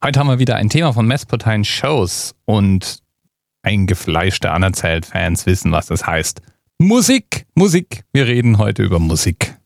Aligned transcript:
Heute 0.00 0.20
haben 0.20 0.28
wir 0.28 0.38
wieder 0.38 0.54
ein 0.54 0.68
Thema 0.68 0.92
von 0.92 1.08
Messpotine 1.08 1.64
Shows 1.64 2.36
und 2.44 3.02
eingefleischte 3.62 4.52
Anerzählt-Fans 4.52 5.44
wissen, 5.46 5.72
was 5.72 5.86
das 5.86 6.06
heißt. 6.06 6.40
Musik, 6.78 7.46
Musik. 7.56 8.04
Wir 8.12 8.28
reden 8.28 8.58
heute 8.58 8.84
über 8.84 9.00
Musik. 9.00 9.57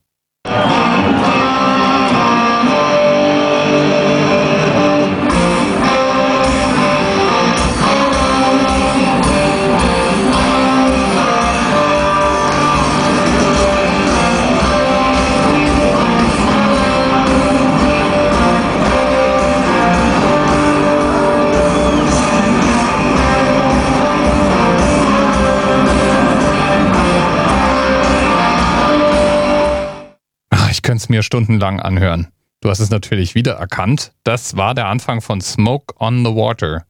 Es 31.02 31.09
mir 31.09 31.23
stundenlang 31.23 31.80
anhören. 31.80 32.29
Du 32.61 32.70
hast 32.70 32.79
es 32.79 32.91
natürlich 32.91 33.34
wieder 33.34 33.55
erkannt. 33.55 34.12
Das 34.24 34.56
war 34.56 34.74
der 34.74 34.87
Anfang 34.87 35.20
von 35.20 35.41
Smoke 35.41 35.95
on 35.98 36.25
the 36.25 36.34
Water. 36.34 36.87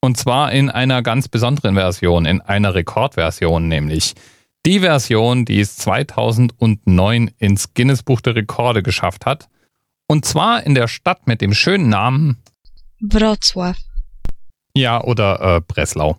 Und 0.00 0.18
zwar 0.18 0.52
in 0.52 0.68
einer 0.68 1.02
ganz 1.02 1.28
besonderen 1.28 1.74
Version, 1.74 2.26
in 2.26 2.42
einer 2.42 2.74
Rekordversion 2.74 3.66
nämlich. 3.66 4.14
Die 4.66 4.80
Version, 4.80 5.44
die 5.44 5.60
es 5.60 5.76
2009 5.76 7.30
ins 7.38 7.72
Guinness 7.72 8.02
Buch 8.02 8.20
der 8.20 8.34
Rekorde 8.34 8.82
geschafft 8.82 9.24
hat. 9.24 9.48
Und 10.06 10.24
zwar 10.24 10.62
in 10.64 10.74
der 10.74 10.86
Stadt 10.86 11.26
mit 11.26 11.40
dem 11.40 11.54
schönen 11.54 11.88
Namen 11.88 12.42
Wrocław. 13.00 13.76
Ja, 14.74 15.02
oder 15.02 15.56
äh, 15.56 15.60
Breslau. 15.60 16.18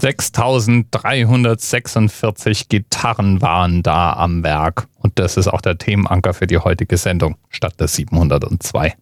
6346 0.00 2.68
Gitarren 2.68 3.42
waren 3.42 3.82
da 3.82 4.14
am 4.14 4.42
Werk. 4.42 4.88
Und 4.96 5.18
das 5.18 5.36
ist 5.36 5.48
auch 5.48 5.60
der 5.60 5.78
Themenanker 5.78 6.34
für 6.34 6.46
die 6.46 6.58
heutige 6.58 6.96
Sendung, 6.96 7.36
statt 7.50 7.78
der 7.78 7.88
702. 7.88 8.94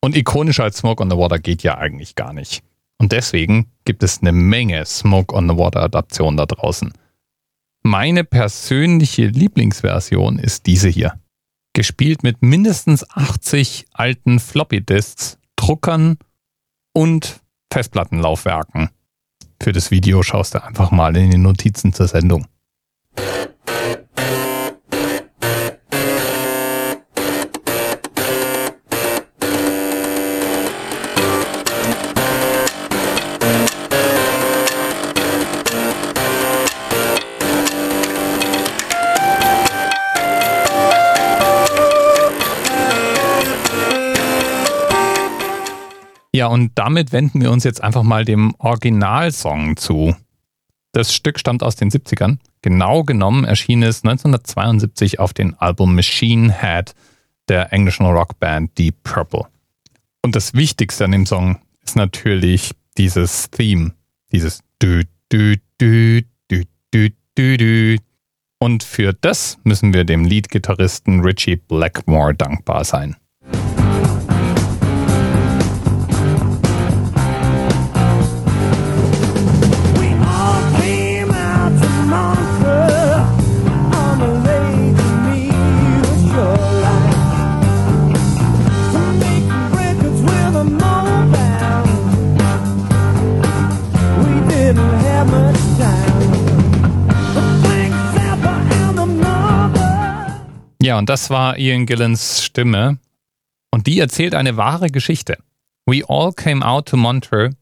Und 0.00 0.16
ikonischer 0.16 0.64
als 0.64 0.78
Smoke 0.78 1.02
on 1.02 1.10
the 1.10 1.16
Water 1.16 1.38
geht 1.38 1.62
ja 1.62 1.78
eigentlich 1.78 2.14
gar 2.14 2.32
nicht. 2.32 2.62
Und 2.98 3.12
deswegen 3.12 3.70
gibt 3.84 4.02
es 4.02 4.20
eine 4.20 4.32
Menge 4.32 4.84
Smoke 4.84 5.34
on 5.34 5.48
the 5.48 5.56
Water 5.56 5.82
Adaptionen 5.82 6.36
da 6.36 6.46
draußen. 6.46 6.92
Meine 7.82 8.24
persönliche 8.24 9.26
Lieblingsversion 9.26 10.38
ist 10.38 10.66
diese 10.66 10.88
hier. 10.88 11.18
Gespielt 11.74 12.22
mit 12.22 12.42
mindestens 12.42 13.08
80 13.10 13.86
alten 13.92 14.40
Floppy 14.40 14.80
Disks, 14.80 15.38
Druckern 15.56 16.18
und 16.92 17.40
Festplattenlaufwerken. 17.72 18.90
Für 19.64 19.72
das 19.72 19.90
Video 19.90 20.22
schaust 20.22 20.54
du 20.54 20.62
einfach 20.62 20.90
mal 20.90 21.16
in 21.16 21.30
die 21.30 21.38
Notizen 21.38 21.94
zur 21.94 22.06
Sendung. 22.06 22.46
Und 46.54 46.70
damit 46.76 47.10
wenden 47.10 47.40
wir 47.40 47.50
uns 47.50 47.64
jetzt 47.64 47.82
einfach 47.82 48.04
mal 48.04 48.24
dem 48.24 48.54
Originalsong 48.58 49.76
zu. 49.76 50.14
Das 50.92 51.12
Stück 51.12 51.40
stammt 51.40 51.64
aus 51.64 51.74
den 51.74 51.90
70ern. 51.90 52.38
Genau 52.62 53.02
genommen 53.02 53.42
erschien 53.42 53.82
es 53.82 54.04
1972 54.04 55.18
auf 55.18 55.32
dem 55.32 55.56
Album 55.58 55.96
Machine 55.96 56.52
Head 56.60 56.94
der 57.48 57.72
englischen 57.72 58.06
Rockband 58.06 58.78
Deep 58.78 58.94
Purple. 59.02 59.46
Und 60.22 60.36
das 60.36 60.54
Wichtigste 60.54 61.06
an 61.06 61.10
dem 61.10 61.26
Song 61.26 61.58
ist 61.82 61.96
natürlich 61.96 62.70
dieses 62.96 63.50
Theme, 63.50 63.92
dieses 64.30 64.60
dü 64.80 65.02
dü 65.32 65.56
dü 65.80 66.22
dü 66.48 66.64
dü 66.94 67.10
dü 67.36 67.56
dü. 67.58 67.96
Und 68.60 68.84
für 68.84 69.12
das 69.12 69.58
müssen 69.64 69.92
wir 69.92 70.04
dem 70.04 70.24
Leadgitarristen 70.24 71.18
Richie 71.18 71.56
Blackmore 71.56 72.36
dankbar 72.36 72.84
sein. 72.84 73.16
Und 101.04 101.10
das 101.10 101.28
war 101.28 101.58
Ian 101.58 101.84
Gillens 101.84 102.42
Stimme. 102.42 102.98
Und 103.70 103.86
die 103.86 103.98
erzählt 103.98 104.34
eine 104.34 104.56
wahre 104.56 104.88
Geschichte. 104.88 105.36
We 105.84 106.02
all 106.08 106.32
came 106.32 106.64
out 106.64 106.88
to 106.88 106.96
Montreux 106.96 107.54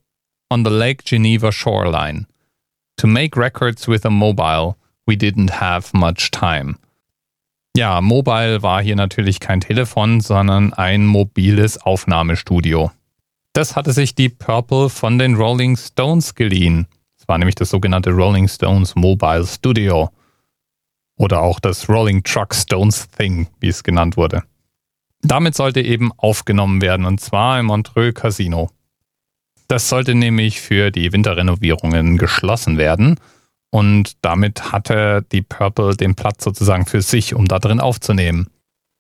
on 0.49 0.65
the 0.65 0.71
Lake 0.71 1.03
Geneva 1.05 1.51
shoreline. 1.51 2.27
To 2.99 3.09
make 3.09 3.37
records 3.37 3.89
with 3.89 4.07
a 4.07 4.11
mobile, 4.11 4.77
we 5.09 5.17
didn't 5.17 5.61
have 5.61 5.91
much 5.93 6.31
time. 6.31 6.77
Ja, 7.77 8.01
Mobile 8.01 8.63
war 8.63 8.81
hier 8.81 8.95
natürlich 8.95 9.41
kein 9.41 9.61
Telefon, 9.61 10.21
sondern 10.21 10.73
ein 10.73 11.05
mobiles 11.05 11.79
Aufnahmestudio. 11.79 12.93
Das 13.55 13.75
hatte 13.75 13.93
sich 13.93 14.15
die 14.15 14.29
Purple 14.29 14.89
von 14.89 15.19
den 15.19 15.35
Rolling 15.35 15.77
Stones 15.77 16.37
geliehen. 16.37 16.87
Es 17.19 17.27
war 17.27 17.39
nämlich 17.39 17.57
das 17.57 17.71
sogenannte 17.71 18.11
Rolling 18.11 18.47
Stones 18.47 18.95
Mobile 18.95 19.45
Studio. 19.45 20.13
Oder 21.23 21.41
auch 21.41 21.61
das 21.61 21.89
Rolling 21.89 22.25
Truck 22.25 22.53
Stones 22.53 23.09
Thing, 23.17 23.47
wie 23.61 23.69
es 23.69 23.85
genannt 23.85 24.17
wurde. 24.17 24.43
Damit 25.21 25.55
sollte 25.55 25.81
eben 25.81 26.11
aufgenommen 26.17 26.83
werden, 26.83 27.07
und 27.07 27.21
zwar 27.21 27.61
im 27.61 27.67
Montreux 27.67 28.13
Casino. 28.13 28.71
Das 29.69 29.89
sollte 29.89 30.17
nämlich 30.17 30.61
für 30.61 30.91
die 30.91 31.13
Winterrenovierungen 31.13 32.19
geschlossen 32.19 32.77
werden. 32.77 33.21
Und 33.71 34.17
damit 34.23 34.73
hatte 34.73 35.25
die 35.31 35.43
Purple 35.43 35.97
den 35.97 36.17
Platz 36.17 36.43
sozusagen 36.43 36.87
für 36.87 37.03
sich, 37.03 37.37
um 37.37 37.47
da 37.47 37.61
drin 37.61 37.79
aufzunehmen. 37.79 38.49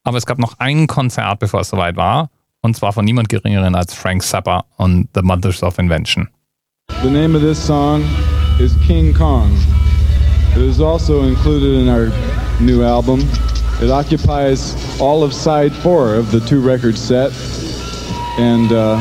Aber 0.04 0.16
es 0.16 0.24
gab 0.24 0.38
noch 0.38 0.60
ein 0.60 0.86
Konzert, 0.86 1.40
bevor 1.40 1.62
es 1.62 1.70
soweit 1.70 1.96
war, 1.96 2.30
und 2.60 2.76
zwar 2.76 2.92
von 2.92 3.04
niemand 3.04 3.30
geringeren 3.30 3.74
als 3.74 3.94
Frank 3.94 4.22
Zappa 4.22 4.64
und 4.76 5.08
The 5.16 5.22
Mothers 5.22 5.64
of 5.64 5.76
Invention. 5.76 6.28
The 7.02 7.10
name 7.10 7.36
of 7.36 7.42
this 7.42 7.58
song 7.66 8.04
is 8.60 8.76
King 8.86 9.12
Kong. 9.12 9.50
It 10.54 10.60
is 10.60 10.82
also 10.82 11.22
included 11.22 11.80
in 11.80 11.88
our 11.88 12.12
new 12.60 12.82
album. 12.82 13.20
It 13.80 13.90
occupies 13.90 14.76
all 15.00 15.24
of 15.24 15.32
side 15.32 15.72
four 15.72 16.14
of 16.14 16.30
the 16.30 16.40
two 16.40 16.60
record 16.60 16.98
set. 16.98 17.32
And 18.38 18.70
uh, 18.70 19.00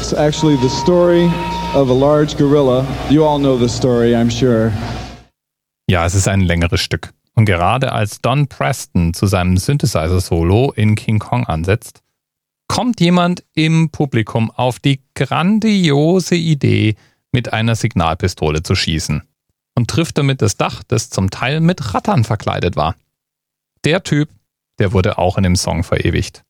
it's 0.00 0.14
actually 0.14 0.56
the 0.56 0.70
story 0.70 1.30
of 1.74 1.90
a 1.90 1.92
large 1.92 2.38
gorilla. 2.38 2.86
You 3.10 3.22
all 3.22 3.38
know 3.38 3.58
the 3.58 3.68
story, 3.68 4.14
I'm 4.14 4.30
sure. 4.30 4.72
Ja, 5.90 6.06
es 6.06 6.14
ist 6.14 6.26
ein 6.26 6.40
längeres 6.40 6.80
Stück. 6.80 7.12
Und 7.34 7.44
gerade 7.44 7.92
als 7.92 8.22
Don 8.22 8.46
Preston 8.46 9.12
zu 9.12 9.26
seinem 9.26 9.58
Synthesizer-Solo 9.58 10.72
in 10.72 10.94
King 10.94 11.18
Kong 11.18 11.44
ansetzt, 11.44 12.00
kommt 12.66 12.98
jemand 12.98 13.44
im 13.52 13.90
Publikum 13.90 14.50
auf 14.50 14.80
die 14.80 15.02
grandiose 15.14 16.34
Idee, 16.34 16.96
mit 17.30 17.52
einer 17.52 17.76
Signalpistole 17.76 18.62
zu 18.62 18.74
schießen 18.74 19.22
und 19.74 19.90
trifft 19.90 20.18
damit 20.18 20.42
das 20.42 20.56
Dach, 20.56 20.82
das 20.86 21.10
zum 21.10 21.30
Teil 21.30 21.60
mit 21.60 21.94
Rattern 21.94 22.24
verkleidet 22.24 22.76
war. 22.76 22.94
Der 23.84 24.02
Typ, 24.02 24.28
der 24.78 24.92
wurde 24.92 25.18
auch 25.18 25.36
in 25.36 25.42
dem 25.42 25.56
Song 25.56 25.82
verewigt. 25.82 26.44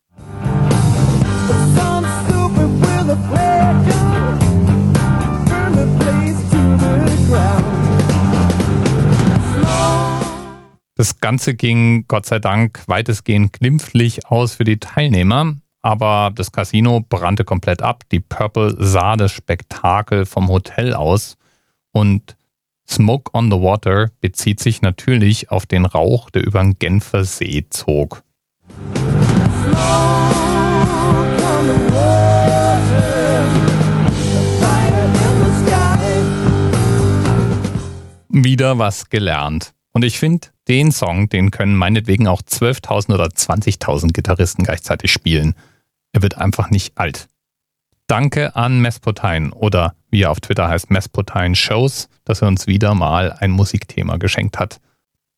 Das 10.94 11.19
Ganze 11.19 11.54
ging 11.54 12.04
Gott 12.06 12.26
sei 12.26 12.38
Dank 12.38 12.84
weitestgehend 12.86 13.52
glimpflich 13.54 14.26
aus 14.26 14.54
für 14.54 14.64
die 14.64 14.78
Teilnehmer, 14.78 15.56
aber 15.80 16.30
das 16.32 16.52
Casino 16.52 17.00
brannte 17.00 17.44
komplett 17.44 17.82
ab. 17.82 18.04
Die 18.12 18.20
Purple 18.20 18.76
sah 18.78 19.16
das 19.16 19.32
Spektakel 19.32 20.26
vom 20.26 20.48
Hotel 20.48 20.94
aus 20.94 21.36
und 21.92 22.36
Smoke 22.88 23.31
on 23.34 23.50
the 23.50 23.58
Water 23.58 24.11
bezieht 24.20 24.61
sich 24.61 24.82
natürlich 24.82 25.50
auf 25.50 25.67
den 25.67 25.87
Rauch, 25.87 26.31
der 26.31 26.44
über 26.44 26.61
den 26.61 26.79
Genfer 26.79 27.25
See 27.25 27.67
zog. 27.70 28.23
Wieder 38.29 38.79
was 38.79 39.11
gelernt. 39.11 39.75
Und 39.93 40.05
ich 40.05 40.19
finde, 40.19 40.49
den 40.69 40.90
Song, 40.90 41.29
den 41.29 41.50
können 41.50 41.76
meinetwegen 41.76 42.26
auch 42.26 42.40
12.000 42.43 43.14
oder 43.14 43.26
20.000 43.26 44.12
Gitarristen 44.12 44.64
gleichzeitig 44.64 45.12
spielen. 45.12 45.55
Er 46.12 46.23
wird 46.23 46.38
einfach 46.38 46.70
nicht 46.70 46.96
alt. 46.96 47.29
Danke 48.06 48.56
an 48.56 48.81
Mespotein 48.81 49.52
oder 49.52 49.94
wie 50.12 50.22
er 50.22 50.30
auf 50.30 50.40
Twitter 50.40 50.68
heißt, 50.68 50.90
Mespotein 50.90 51.56
Shows, 51.56 52.08
dass 52.24 52.42
er 52.42 52.48
uns 52.48 52.68
wieder 52.68 52.94
mal 52.94 53.32
ein 53.32 53.50
Musikthema 53.50 54.18
geschenkt 54.18 54.58
hat. 54.58 54.80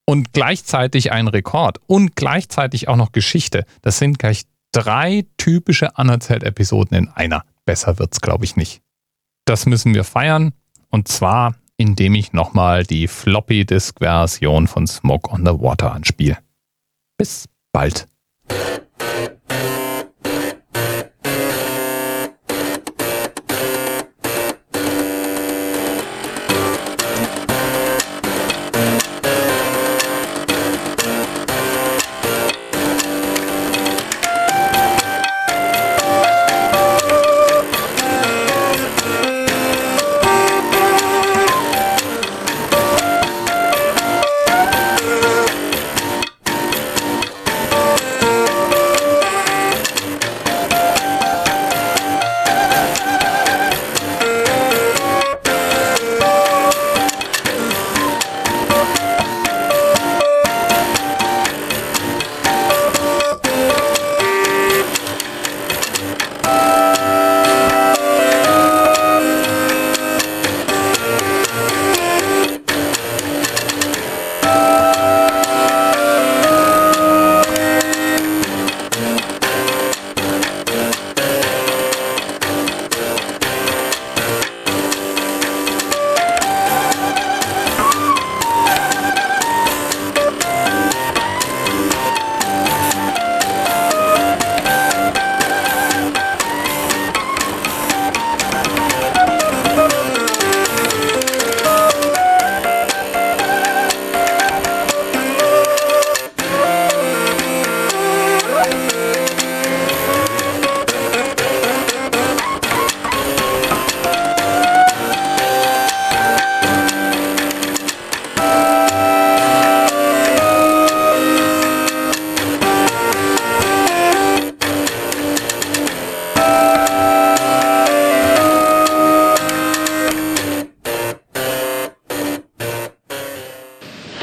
Und 0.05 0.35
gleichzeitig 0.35 1.13
ein 1.13 1.29
Rekord 1.29 1.79
und 1.87 2.15
gleichzeitig 2.15 2.89
auch 2.89 2.97
noch 2.97 3.13
Geschichte. 3.13 3.65
Das 3.81 3.99
sind 3.99 4.19
gleich 4.19 4.43
drei 4.73 5.25
typische 5.39 5.97
Anerzählt-Episoden 5.97 6.97
in 6.97 7.09
einer. 7.09 7.45
Besser 7.65 7.99
wird's, 7.99 8.21
glaube 8.21 8.45
ich, 8.45 8.57
nicht. 8.57 8.83
Das 9.47 9.65
müssen 9.65 9.95
wir 9.95 10.05
feiern. 10.05 10.53
Und 10.91 11.09
zwar, 11.09 11.55
indem 11.77 12.15
ich 12.15 12.33
nochmal 12.33 12.85
die 12.85 13.09
Floppy-Disk-Version 13.09 14.67
von 14.67 14.87
Smoke 14.87 15.31
on 15.31 15.47
the 15.47 15.53
Water 15.53 15.93
anspiele. 15.93 16.39
Bis 17.17 17.49
bald. 17.73 18.07